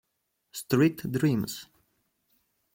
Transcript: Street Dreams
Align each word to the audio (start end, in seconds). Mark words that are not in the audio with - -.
Street 0.51 1.05
Dreams 1.11 1.69